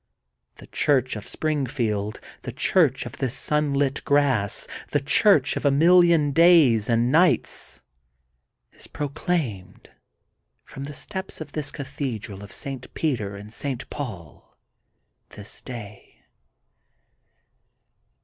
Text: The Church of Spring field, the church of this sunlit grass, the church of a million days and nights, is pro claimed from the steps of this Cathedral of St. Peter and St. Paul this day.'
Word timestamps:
The 0.55 0.65
Church 0.65 1.15
of 1.15 1.27
Spring 1.27 1.67
field, 1.67 2.19
the 2.41 2.51
church 2.51 3.05
of 3.05 3.19
this 3.19 3.35
sunlit 3.35 4.03
grass, 4.03 4.65
the 4.89 4.99
church 4.99 5.55
of 5.55 5.63
a 5.63 5.69
million 5.69 6.31
days 6.31 6.89
and 6.89 7.11
nights, 7.11 7.83
is 8.73 8.87
pro 8.87 9.09
claimed 9.09 9.91
from 10.63 10.85
the 10.85 10.95
steps 10.95 11.39
of 11.39 11.51
this 11.51 11.69
Cathedral 11.69 12.41
of 12.43 12.51
St. 12.51 12.91
Peter 12.95 13.35
and 13.35 13.53
St. 13.53 13.87
Paul 13.91 14.57
this 15.35 15.61
day.' 15.61 16.23